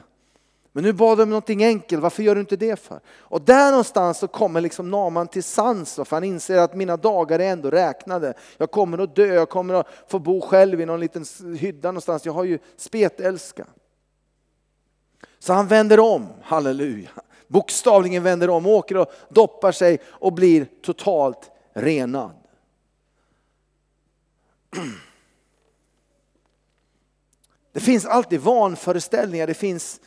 [0.71, 2.99] Men nu bad de om någonting enkelt, varför gör du inte det för?
[3.09, 7.39] Och där någonstans så kommer liksom Naman till sans, för han inser att mina dagar
[7.39, 8.33] är ändå räknade.
[8.57, 11.25] Jag kommer att dö, jag kommer att få bo själv i någon liten
[11.57, 13.65] hydda någonstans, jag har ju spetälska.
[15.39, 17.09] Så han vänder om, halleluja.
[17.47, 22.31] Bokstavligen vänder om, åker och doppar sig och blir totalt renad.
[27.71, 29.99] Det finns alltid vanföreställningar, det finns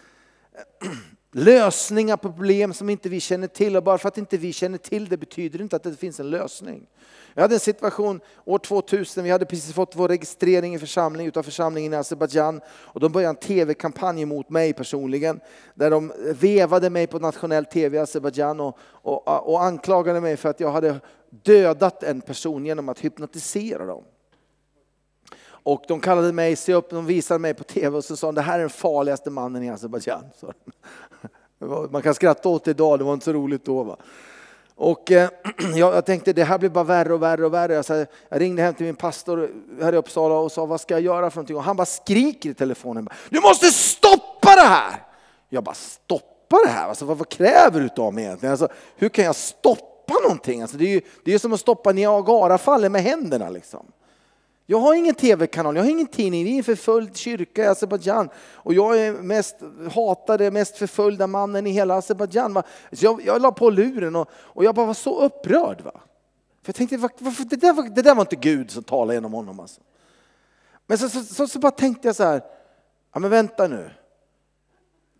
[1.33, 4.79] lösningar på problem som inte vi känner till och bara för att inte vi känner
[4.79, 6.87] till det betyder inte att det finns en lösning.
[7.35, 11.43] Jag hade en situation år 2000, vi hade precis fått vår registrering i församling, utav
[11.43, 15.41] församlingen i Azerbajdzjan och de började en tv-kampanj mot mig personligen
[15.75, 20.49] där de vevade mig på nationell tv i Azerbajdzjan och, och, och anklagade mig för
[20.49, 24.05] att jag hade dödat en person genom att hypnotisera dem.
[25.63, 28.35] Och de kallade mig, se upp, de visade mig på tv och så sa de,
[28.35, 30.25] det här är den farligaste mannen i Azerbajdzjan.
[31.91, 33.83] Man kan skratta åt det idag, det var inte så roligt då.
[33.83, 33.97] Va?
[34.81, 35.31] Och eh,
[35.77, 37.75] jag tänkte det här blir bara värre och värre och värre.
[37.75, 39.51] Jag, jag ringde hem till min pastor
[39.83, 41.57] här i Uppsala och sa vad ska jag göra för någonting?
[41.57, 43.09] Och han bara skriker i telefonen.
[43.29, 45.03] Du måste stoppa det här!
[45.49, 46.89] Jag bara stoppa det här?
[46.89, 48.51] Alltså, vad, vad kräver du av mig egentligen?
[48.51, 50.63] Alltså, hur kan jag stoppa någonting?
[50.63, 53.51] Alltså, det är ju det är som att stoppa Niagarafallet med händerna.
[53.51, 53.87] Liksom.
[54.71, 58.29] Jag har ingen tv-kanal, jag har ingen tidning, vi är en förföljd kyrka i Azerbajdzjan
[58.55, 59.57] och jag är mest
[59.95, 62.63] hatade, mest förföljda mannen i hela Azerbajdzjan.
[62.91, 65.81] Jag, jag la på luren och, och jag bara var så upprörd.
[65.81, 65.93] Va?
[66.63, 69.33] För jag tänkte, varför, det, där var, det där var inte Gud som talade genom
[69.33, 69.61] honom.
[69.61, 69.81] Alltså.
[70.87, 72.43] Men så, så, så, så bara tänkte jag så här,
[73.13, 73.91] ja men vänta nu.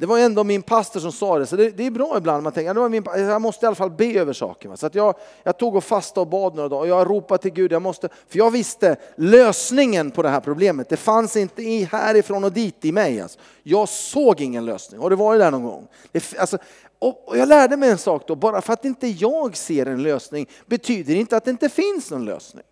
[0.01, 2.43] Det var ändå min pastor som sa det, så det, det är bra ibland.
[2.43, 4.77] Man tänker, det var min, jag måste i alla fall be över saker.
[4.77, 7.51] Så att jag, jag tog och fastade och bad några dagar och jag ropade till
[7.51, 7.73] Gud.
[7.73, 10.89] Jag måste, för jag visste lösningen på det här problemet.
[10.89, 13.21] Det fanns inte i, härifrån och dit i mig.
[13.21, 13.39] Alltså.
[13.63, 15.01] Jag såg ingen lösning.
[15.01, 15.89] Har du varit där någon gång?
[16.13, 16.59] Det, alltså,
[16.99, 20.03] och, och jag lärde mig en sak då, bara för att inte jag ser en
[20.03, 22.65] lösning betyder inte att det inte finns någon lösning.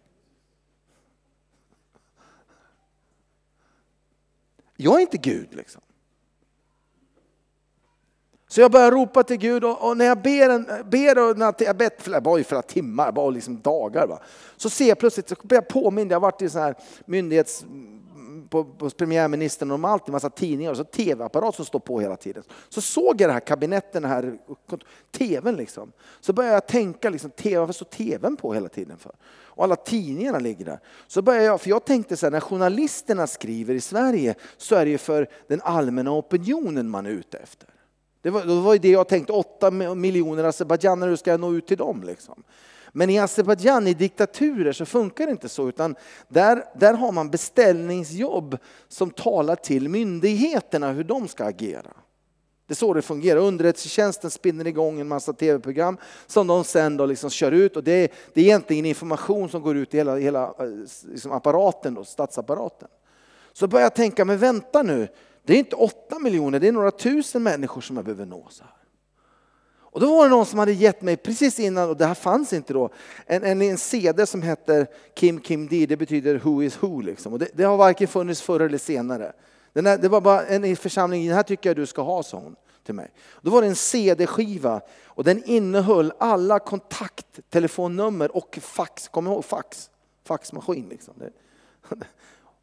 [4.76, 5.82] Jag är inte Gud liksom.
[8.48, 11.54] Så jag börjar ropa till Gud och, och när jag ber, en, ber och när
[11.58, 14.20] jag bett flera, bara i flera timmar, bara liksom dagar, va?
[14.56, 17.64] så ser jag plötsligt, så blir jag påmind, jag har varit i sån här myndighets
[18.48, 22.00] på, på premiärministern och de har alltid massa tidningar och så tv-apparat som står på
[22.00, 22.42] hela tiden.
[22.68, 24.38] Så såg jag det här kabinetten, här
[25.10, 25.92] tvn liksom.
[26.20, 29.12] Så började jag tänka, liksom, TV, varför står tvn på hela tiden för?
[29.26, 30.80] Och alla tidningarna ligger där.
[31.06, 34.84] Så började jag, för jag tänkte så här, när journalisterna skriver i Sverige så är
[34.84, 37.68] det ju för den allmänna opinionen man är ute efter.
[38.22, 41.66] Det var, det var det jag tänkte, åtta miljoner azerbajdzjaner, hur ska jag nå ut
[41.66, 42.02] till dem?
[42.02, 42.42] Liksom?
[42.92, 45.68] Men i Azerbajdzjan, i diktaturer, så funkar det inte så.
[45.68, 45.96] Utan
[46.28, 51.92] där, där har man beställningsjobb som talar till myndigheterna hur de ska agera.
[52.66, 53.40] Det är så det fungerar.
[53.40, 57.76] Underrättelsetjänsten spinner igång en massa tv-program som de sen då liksom kör ut.
[57.76, 60.66] Och det, är, det är egentligen information som går ut i hela, hela eh,
[61.08, 62.88] liksom apparaten, då, statsapparaten.
[63.52, 65.08] Så börjar jag tänka, men vänta nu,
[65.48, 68.46] det är inte åtta miljoner, det är några tusen människor som jag behöver nå.
[68.50, 68.72] Så här.
[69.78, 72.52] Och då var det någon som hade gett mig precis innan, och det här fanns
[72.52, 72.90] inte då,
[73.26, 77.00] en, en, en CD som heter Kim Kim D, det betyder Who is Who.
[77.00, 77.32] Liksom.
[77.32, 79.32] Och det, det har varken funnits förr eller senare.
[79.72, 82.38] Den här, det var bara en församling, den här tycker jag du ska ha, sa
[82.38, 83.10] hon till mig.
[83.42, 89.90] Då var det en CD-skiva och den innehöll alla kontakttelefonnummer och fax, kom ihåg fax?
[90.24, 91.14] Faxmaskin liksom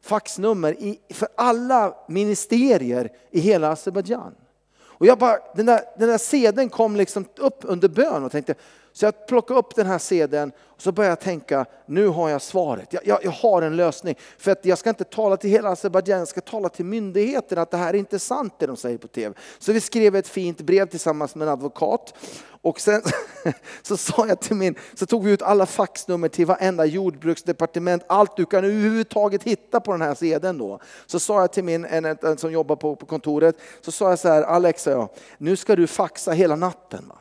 [0.06, 4.34] faxnummer i, för alla ministerier i hela Azerbajdzjan.
[4.82, 8.54] Och jag bara, den där, den där sedeln kom liksom upp under bön och tänkte,
[8.96, 12.42] så jag plockade upp den här sedeln och så började jag tänka, nu har jag
[12.42, 12.92] svaret.
[12.92, 14.14] Jag, jag, jag har en lösning.
[14.38, 17.70] För att jag ska inte tala till hela Azerbajdzjan, jag ska tala till myndigheterna att
[17.70, 19.34] det här är inte sant det de säger på tv.
[19.58, 22.14] Så vi skrev ett fint brev tillsammans med en advokat.
[22.62, 23.02] Och sen
[23.82, 28.36] så sa jag till min, så tog vi ut alla faxnummer till varenda jordbruksdepartement, allt
[28.36, 30.80] du kan överhuvudtaget hitta på den här sedeln då.
[31.06, 34.18] Så sa jag till min, en, en som jobbar på, på kontoret, så sa jag
[34.18, 37.04] så här, Alex, sa jag, nu ska du faxa hela natten.
[37.08, 37.18] Va?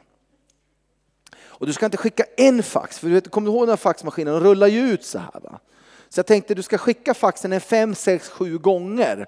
[1.58, 3.78] Och du ska inte skicka en fax, för du vet, kommer du ihåg den här
[3.78, 5.39] faxmaskinen, den rullar ju ut så här.
[5.44, 5.60] Va?
[6.10, 9.26] Så jag tänkte du ska skicka faxen en fem, sex, sju gånger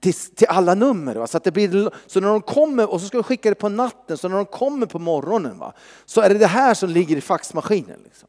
[0.00, 1.14] till, till alla nummer.
[1.14, 1.26] Va?
[1.26, 3.68] Så, att det blir, så när de kommer, och så ska du skicka det på
[3.68, 5.72] natten, så när de kommer på morgonen va?
[6.04, 8.00] så är det det här som ligger i faxmaskinen.
[8.04, 8.28] Liksom.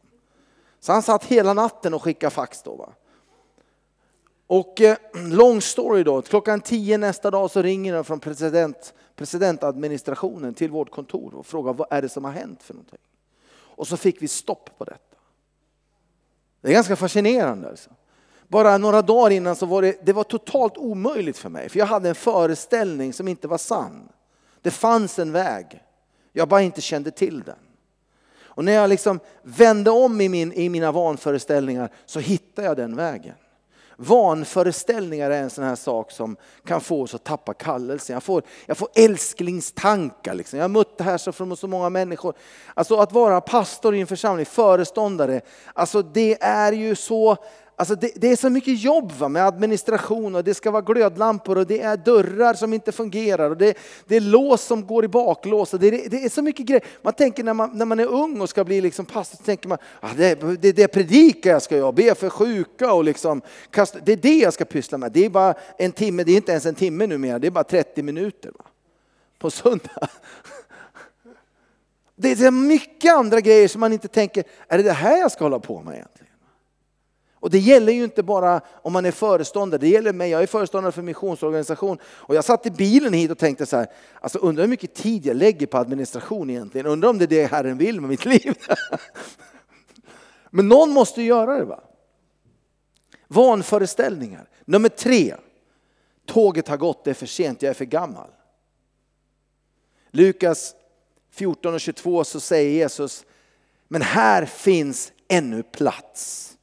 [0.80, 2.76] Så han satt hela natten och skickade fax då.
[2.76, 2.90] Va?
[4.48, 10.54] Och eh, long story då, klockan tio nästa dag så ringer de från president, presidentadministrationen
[10.54, 13.00] till vårt kontor och frågar vad är det som har hänt för någonting.
[13.78, 15.18] Och så fick vi stopp på detta.
[16.62, 17.70] Det är ganska fascinerande.
[17.70, 17.90] Alltså.
[18.48, 21.70] Bara några dagar innan så var det, det var totalt omöjligt för mig.
[21.70, 24.10] För jag hade en föreställning som inte var sann.
[24.62, 25.84] Det fanns en väg.
[26.34, 27.60] Jag bara inte kände till den.
[28.40, 32.96] Och när jag liksom vände om i, min, i mina vanföreställningar så hittade jag den
[32.96, 33.36] vägen.
[34.00, 38.14] Vanföreställningar är en sån här sak som kan få oss att tappa kallelsen.
[38.14, 40.34] Jag får, jag får älsklingstankar.
[40.34, 40.60] Liksom.
[40.60, 42.34] Jag har mött det här så från så många människor.
[42.74, 45.42] Alltså att vara pastor i en församling, föreståndare,
[45.74, 47.38] alltså det är ju så
[47.80, 51.58] Alltså det, det, är så mycket jobb va, med administration och det ska vara glödlampor
[51.58, 55.08] och det är dörrar som inte fungerar och det, det är lås som går i
[55.08, 55.74] baklås.
[55.74, 56.84] Och det, det, är så mycket grejer.
[57.02, 59.70] Man tänker när man, när man är ung och ska bli liksom pastor så tänker
[59.70, 64.00] man ah, det, det, det predikar jag ska göra, be för sjuka och liksom kasta,
[64.06, 65.12] det är det jag ska pyssla med.
[65.12, 67.64] Det är bara en timme, det är inte ens en timme numera, det är bara
[67.64, 68.66] 30 minuter va?
[69.40, 70.10] på söndag.
[72.20, 75.32] Det är så mycket andra grejer som man inte tänker, är det det här jag
[75.32, 76.27] ska hålla på med egentligen?
[77.40, 80.30] Och det gäller ju inte bara om man är föreståndare, det gäller mig.
[80.30, 81.98] Jag är föreståndare för missionsorganisation.
[82.06, 83.88] Och jag satt i bilen hit och tänkte så här,
[84.22, 86.88] alltså undrar hur mycket tid jag lägger på administration egentligen.
[86.88, 88.54] Undrar om det är det Herren vill med mitt liv.
[90.50, 91.84] Men någon måste göra det va?
[93.28, 94.50] Vanföreställningar.
[94.66, 95.36] Nummer tre,
[96.26, 98.30] tåget har gått, det är för sent, jag är för gammal.
[100.12, 100.76] Lukas
[101.32, 103.26] 14 och 22 så säger Jesus,
[103.88, 106.57] men här finns ännu plats.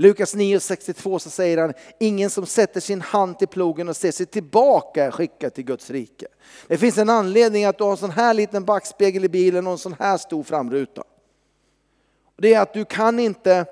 [0.00, 4.26] Lukas 9.62 så säger han, ingen som sätter sin hand till plogen och ser sig
[4.26, 6.26] tillbaka är skickad till Guds rike.
[6.66, 9.72] Det finns en anledning att du har en sån här liten backspegel i bilen och
[9.72, 11.04] en sån här stor framruta.
[12.36, 13.66] Det är att du kan inte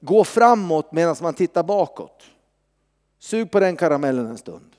[0.00, 2.22] gå framåt medan man tittar bakåt.
[3.18, 4.76] Sug på den karamellen en stund.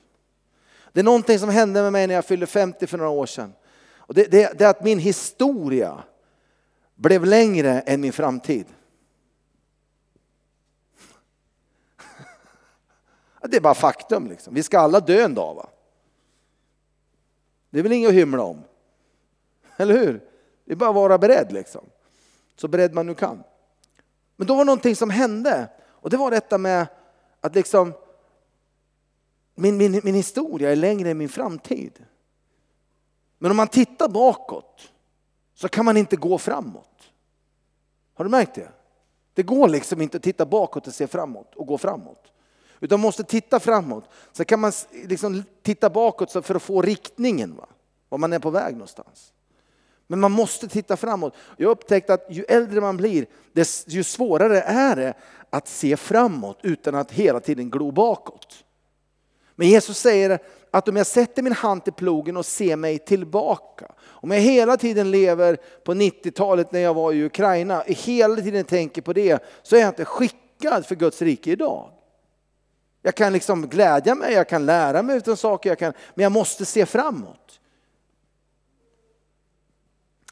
[0.92, 3.52] Det är någonting som hände med mig när jag fyllde 50 för några år sedan.
[3.96, 6.02] Och det, det, det är att min historia
[6.94, 8.66] blev längre än min framtid.
[13.42, 14.26] Det är bara faktum.
[14.26, 14.54] Liksom.
[14.54, 15.54] Vi ska alla dö en dag.
[15.54, 15.68] Va?
[17.70, 18.64] Det är väl inget att hymla om.
[19.76, 20.20] Eller hur?
[20.64, 21.52] Det är bara att vara beredd.
[21.52, 21.84] Liksom.
[22.56, 23.42] Så beredd man nu kan.
[24.36, 25.68] Men då var det någonting som hände.
[25.84, 26.86] Och det var detta med
[27.40, 27.92] att liksom
[29.54, 32.04] min, min, min historia är längre än min framtid.
[33.38, 34.92] Men om man tittar bakåt
[35.54, 37.12] så kan man inte gå framåt.
[38.14, 38.68] Har du märkt det?
[39.34, 42.32] Det går liksom inte att titta bakåt och se framåt och gå framåt.
[42.82, 44.04] Utan man måste titta framåt.
[44.32, 47.66] Så kan man liksom titta bakåt för att få riktningen, va?
[48.08, 49.32] var man är på väg någonstans.
[50.06, 51.34] Men man måste titta framåt.
[51.56, 53.26] Jag har upptäckt att ju äldre man blir,
[53.86, 55.14] ju svårare är det
[55.50, 58.64] att se framåt utan att hela tiden glo bakåt.
[59.54, 60.38] Men Jesus säger
[60.70, 64.76] att om jag sätter min hand till plogen och ser mig tillbaka, om jag hela
[64.76, 69.76] tiden lever på 90-talet när jag var i Ukraina, hela tiden tänker på det, så
[69.76, 71.90] är jag inte skickad för Guds rike idag.
[73.02, 76.32] Jag kan liksom glädja mig, jag kan lära mig utan saker, jag kan, men jag
[76.32, 77.60] måste se framåt.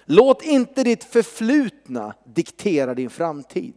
[0.04, 3.74] Låt inte ditt förflutna diktera din framtid.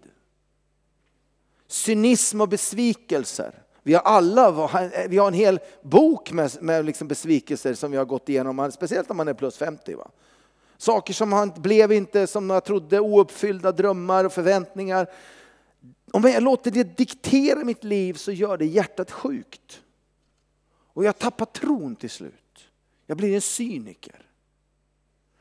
[1.67, 3.63] Cynism och besvikelser.
[3.83, 4.51] Vi har alla
[5.07, 9.11] vi har en hel bok med, med liksom besvikelser som vi har gått igenom, speciellt
[9.11, 9.95] om man är plus 50.
[9.95, 10.11] Va?
[10.77, 15.07] Saker som blev inte som jag trodde, ouppfyllda drömmar och förväntningar.
[16.15, 19.81] Om jag låter det diktera mitt liv så gör det hjärtat sjukt.
[20.93, 22.69] Och jag tappar tron till slut.
[23.07, 24.25] Jag blir en cyniker.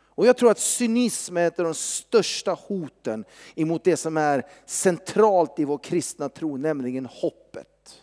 [0.01, 4.47] Och jag tror att cynism är ett av de största hoten emot det som är
[4.67, 8.03] centralt i vår kristna tro, nämligen hoppet.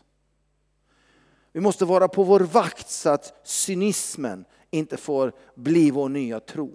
[1.52, 6.72] Vi måste vara på vår vakt så att cynismen inte får bli vår nya tro.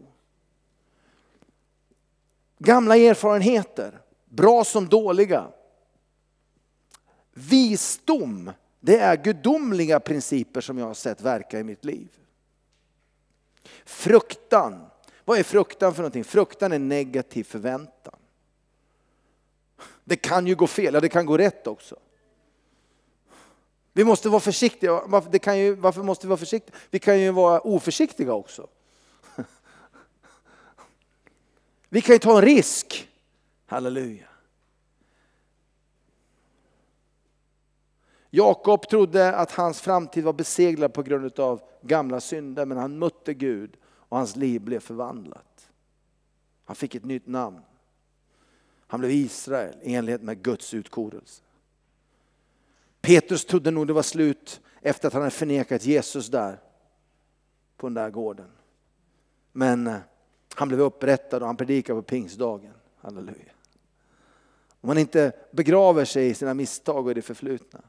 [2.58, 5.48] Gamla erfarenheter, bra som dåliga,
[7.34, 12.08] Visdom, det är gudomliga principer som jag har sett verka i mitt liv.
[13.84, 14.86] Fruktan,
[15.24, 16.24] vad är fruktan för någonting?
[16.24, 18.14] Fruktan är negativ förväntan.
[20.04, 21.96] Det kan ju gå fel, ja det kan gå rätt också.
[23.92, 25.02] Vi måste vara försiktiga.
[25.06, 26.76] Varför, det kan ju, varför måste vi vara försiktiga?
[26.90, 28.68] Vi kan ju vara oförsiktiga också.
[31.88, 33.08] Vi kan ju ta en risk.
[33.66, 34.33] Halleluja.
[38.36, 43.34] Jakob trodde att hans framtid var beseglad på grund av gamla synder, men han mötte
[43.34, 45.70] Gud och hans liv blev förvandlat.
[46.64, 47.60] Han fick ett nytt namn.
[48.86, 51.42] Han blev Israel i enlighet med Guds utkorelse.
[53.00, 56.58] Petrus trodde nog det var slut efter att han hade förnekat Jesus där
[57.76, 58.50] på den där gården.
[59.52, 59.96] Men eh,
[60.54, 62.74] han blev upprättad och han predikade på pingstdagen.
[62.96, 63.52] Halleluja.
[64.80, 67.80] Om man inte begraver sig i sina misstag och i det förflutna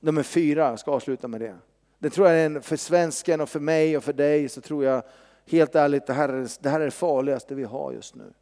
[0.00, 1.58] Nummer fyra, jag ska avsluta med det.
[1.98, 4.84] Det tror jag är en, för svensken och för mig och för dig så tror
[4.84, 5.02] jag
[5.46, 8.32] helt ärligt det här, är, det här är det farligaste vi har just nu.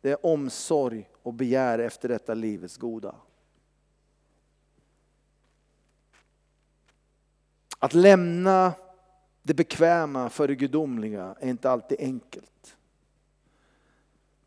[0.00, 3.14] Det är omsorg och begär efter detta livets goda.
[7.78, 8.72] Att lämna
[9.42, 12.76] det bekväma för det gudomliga är inte alltid enkelt.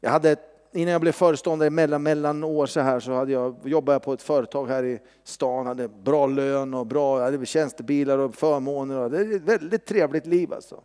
[0.02, 3.56] Jag hade ett innan jag blev föreståndare mellan, mellan år så här så hade jag,
[3.64, 8.18] jobbade jag på ett företag här i stan, hade bra lön och bra hade tjänstebilar
[8.18, 8.98] och förmåner.
[8.98, 10.84] Och det är ett väldigt trevligt liv alltså.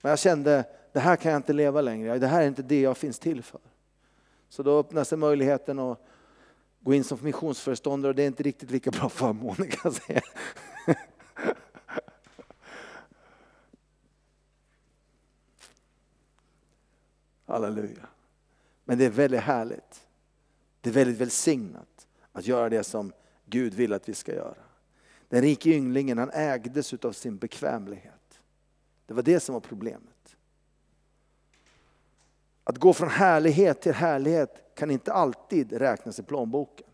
[0.00, 2.80] Men jag kände, det här kan jag inte leva längre, det här är inte det
[2.80, 3.60] jag finns till för.
[4.48, 5.98] Så då öppnade sig möjligheten att
[6.80, 10.20] gå in som missionsföreståndare och det är inte riktigt lika bra förmåner kan jag säga.
[17.46, 18.09] Halleluja.
[18.90, 20.08] Men det är väldigt härligt.
[20.80, 23.12] Det är väldigt välsignat att göra det som
[23.46, 24.62] Gud vill att vi ska göra.
[25.28, 28.40] Den rike ynglingen han ägdes av sin bekvämlighet.
[29.06, 30.36] Det var det som var problemet.
[32.64, 36.90] Att gå från härlighet till härlighet kan inte alltid räknas i plånboken.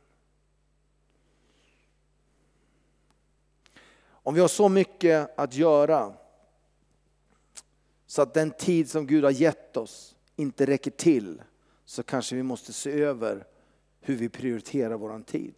[4.09, 6.15] Om vi har så mycket att göra
[8.07, 11.43] så att den tid som Gud har gett oss inte räcker till
[11.87, 13.47] så kanske vi måste se över
[14.01, 15.55] hur vi prioriterar vår tid.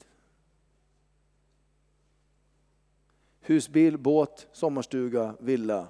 [3.41, 5.89] Husbil, båt, sommarstuga, villa.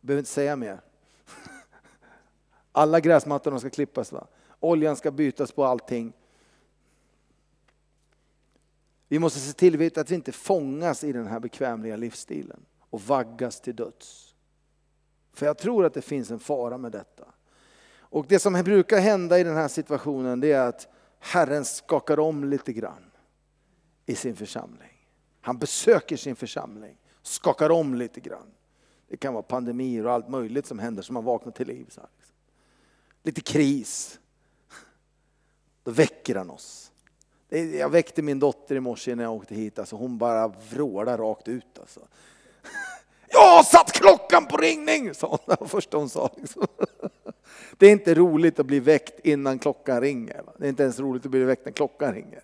[0.00, 0.80] Behöver inte säga mer.
[2.72, 4.12] Alla gräsmattorna ska klippas.
[4.12, 4.26] Va?
[4.60, 6.12] Oljan ska bytas på allting.
[9.08, 13.60] Vi måste se till att vi inte fångas i den här bekvämliga livsstilen och vaggas
[13.60, 14.34] till döds.
[15.32, 17.34] För jag tror att det finns en fara med detta.
[18.10, 20.88] Och det som brukar hända i den här situationen det är att
[21.18, 23.10] Herren skakar om lite grann
[24.06, 25.08] i sin församling.
[25.40, 28.50] Han besöker sin församling, skakar om lite grann.
[29.08, 31.86] Det kan vara pandemier och allt möjligt som händer som man vaknar till liv.
[31.88, 32.08] Så här.
[32.18, 32.34] Liksom.
[33.22, 34.18] Lite kris.
[35.82, 36.92] Då väcker han oss.
[37.48, 39.78] Jag väckte min dotter i morse när jag åkte hit.
[39.78, 41.78] Alltså hon bara vrålade rakt ut.
[41.78, 42.00] Alltså.
[43.28, 45.14] Jag har satt klockan på ringning!
[45.14, 45.38] sa hon.
[45.46, 46.30] Det var första hon sa.
[46.36, 46.66] Liksom.
[47.78, 50.42] Det är inte roligt att bli väckt innan klockan ringer.
[50.58, 52.42] Det är inte ens roligt att bli väckt när klockan ringer.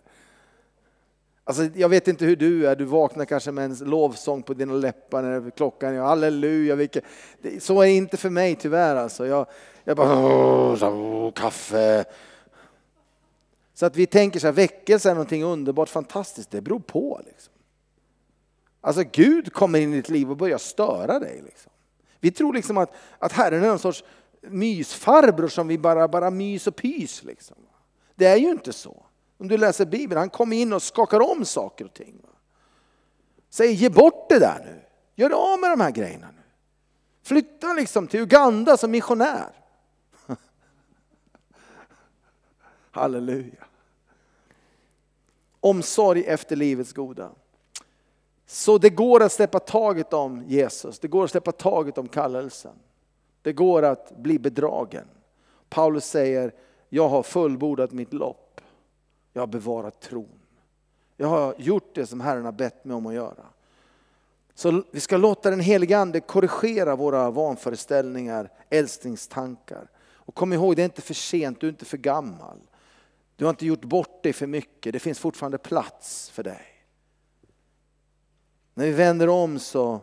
[1.45, 4.73] Alltså, jag vet inte hur du är, du vaknar kanske med en lovsång på dina
[4.73, 6.75] läppar när klockan är halleluja.
[6.75, 7.05] Vilket,
[7.61, 8.97] så är det inte för mig tyvärr.
[8.97, 9.27] Alltså.
[9.27, 9.47] Jag,
[9.85, 12.05] jag bara, åh, kaffe.
[13.75, 17.21] Så att vi tänker så här, väckelse är någonting underbart fantastiskt, det beror på.
[17.27, 17.54] Liksom.
[18.85, 21.43] Alltså Gud kommer in i ditt liv och börjar störa dig.
[21.45, 21.73] Liksom.
[22.21, 24.05] Vi tror liksom att, att Herren är någon sorts
[24.41, 27.23] mysfarbror som vi bara, bara mys och pys.
[27.23, 27.57] Liksom.
[28.15, 29.07] Det är ju inte så.
[29.39, 32.23] Om du läser Bibeln, han kommer in och skakar om saker och ting.
[33.51, 34.81] Säger ge bort det där nu.
[35.15, 36.43] Gör av med de här grejerna nu.
[37.23, 39.53] Flytta liksom till Uganda som missionär.
[42.91, 43.65] Halleluja.
[45.61, 47.31] Omsorg efter livets goda.
[48.47, 52.75] Så det går att släppa taget om Jesus, det går att släppa taget om kallelsen.
[53.43, 55.05] Det går att bli bedragen.
[55.69, 56.53] Paulus säger,
[56.89, 58.61] jag har fullbordat mitt lopp.
[59.33, 60.41] Jag har bevarat tron.
[61.17, 63.45] Jag har gjort det som Herren har bett mig om att göra.
[64.55, 69.91] Så vi ska låta den helige Ande korrigera våra vanföreställningar, älsklingstankar.
[70.13, 72.59] Och kom ihåg, det är inte för sent, du är inte för gammal.
[73.37, 76.74] Du har inte gjort bort dig för mycket, det finns fortfarande plats för dig.
[78.75, 80.01] När vi vänder om så,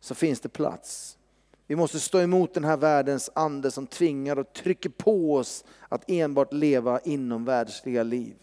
[0.00, 1.18] så finns det plats.
[1.66, 6.10] Vi måste stå emot den här världens ande som tvingar och trycker på oss att
[6.10, 8.36] enbart leva inom världsliga liv.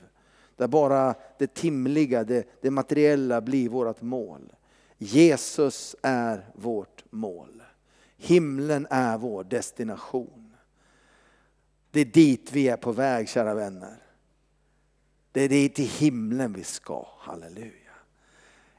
[0.56, 4.54] Där bara det timliga, det, det materiella blir vårt mål.
[4.98, 7.64] Jesus är vårt mål.
[8.18, 10.56] Himlen är vår destination.
[11.92, 13.98] Det är dit vi är på väg kära vänner.
[15.32, 17.85] Det är dit till himlen vi ska, halleluja.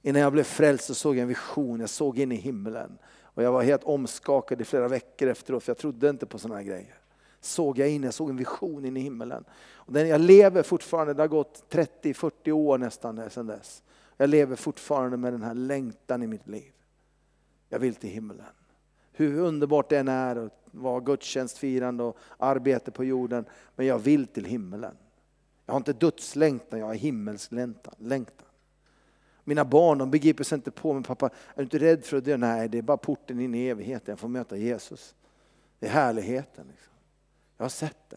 [0.06, 2.98] Innan jag blev frälst så såg jag en vision, jag såg in i himlen.
[3.22, 6.56] Och jag var helt omskakad i flera veckor efteråt för jag trodde inte på sådana
[6.56, 6.98] här grejer.
[7.40, 9.44] Såg jag in, jag såg en vision in i himlen.
[9.74, 13.82] Och den, jag lever fortfarande, det har gått 30-40 år nästan sedan dess.
[14.16, 16.72] Jag lever fortfarande med den här längtan i mitt liv.
[17.68, 18.46] Jag vill till himlen.
[19.12, 23.44] Hur underbart det än är att vara gudstjänstfirande och arbete på jorden.
[23.76, 24.96] Men jag vill till himlen.
[25.66, 27.94] Jag har inte dödslängtan, jag har himmelslängtan.
[29.48, 32.24] Mina barn de begriper sig inte på, men pappa, är du inte rädd för att
[32.24, 32.36] dö?
[32.36, 35.14] Nej, det är bara porten in i evigheten, jag får möta Jesus.
[35.78, 36.66] Det är härligheten.
[36.70, 36.92] Liksom.
[37.56, 38.16] Jag har sett det,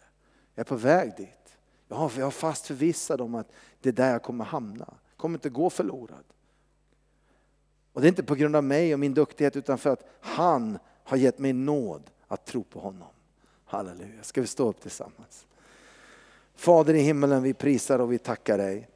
[0.55, 1.57] jag är på väg dit.
[1.87, 3.51] Jag har, jag har fast förvissad om att
[3.81, 4.85] det är där jag kommer hamna.
[4.87, 6.23] Jag kommer inte gå förlorad.
[7.93, 10.79] Och det är inte på grund av mig och min duktighet utan för att han
[11.03, 13.07] har gett mig nåd att tro på honom.
[13.65, 14.23] Halleluja.
[14.23, 15.47] Ska vi stå upp tillsammans?
[16.55, 18.89] Fader i himmelen, vi prisar och vi tackar dig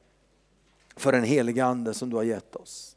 [0.96, 2.96] för den heliga Ande som du har gett oss.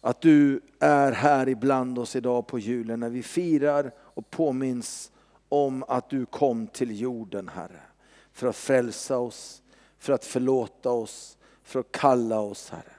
[0.00, 5.10] Att du är här ibland oss idag på julen när vi firar och påminns
[5.48, 7.80] om att du kom till jorden Herre.
[8.32, 9.62] För att frälsa oss,
[9.98, 12.92] för att förlåta oss, för att kalla oss Herre.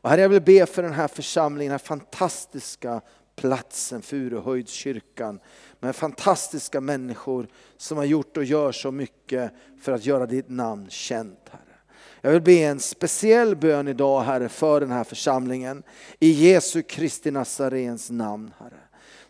[0.00, 3.00] Och herre jag vill be för den här församlingen, den här fantastiska
[3.36, 5.40] platsen, Furuhöjdskyrkan.
[5.80, 7.46] Med fantastiska människor
[7.76, 9.52] som har gjort och gör så mycket
[9.82, 11.48] för att göra ditt namn känt.
[11.50, 11.67] Herre.
[12.20, 15.82] Jag vill be en speciell bön idag Herre för den här församlingen.
[16.20, 18.80] I Jesu Kristi Nazarens namn Herre.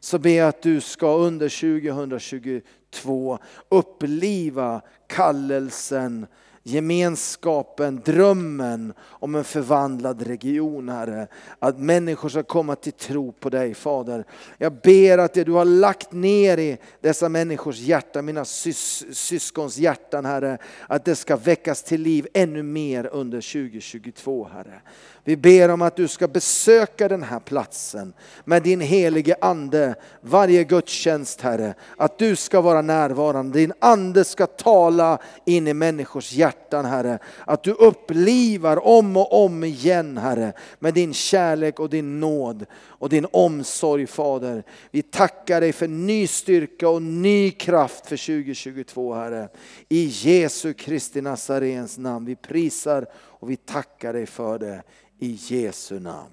[0.00, 6.26] Så ber jag att du ska under 2022 uppliva kallelsen
[6.68, 11.26] gemenskapen, drömmen om en förvandlad region, Herre.
[11.58, 14.24] Att människor ska komma till tro på dig, Fader.
[14.58, 19.78] Jag ber att det du har lagt ner i dessa människors hjärtan, mina sys syskons
[19.78, 24.80] hjärtan, Herre, att det ska väckas till liv ännu mer under 2022, Herre.
[25.28, 28.12] Vi ber om att du ska besöka den här platsen
[28.44, 31.74] med din helige Ande varje gudstjänst Herre.
[31.96, 37.18] Att du ska vara närvarande, din Ande ska tala in i människors hjärtan Herre.
[37.44, 43.08] Att du upplivar om och om igen Herre med din kärlek och din nåd och
[43.08, 44.62] din omsorg Fader.
[44.90, 49.48] Vi tackar dig för ny styrka och ny kraft för 2022 Herre.
[49.88, 52.26] I Jesu Kristi Nazarens namn.
[52.26, 54.82] Vi prisar och vi tackar dig för det
[55.18, 56.30] i Jesu namn.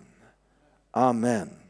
[0.94, 1.65] Amen.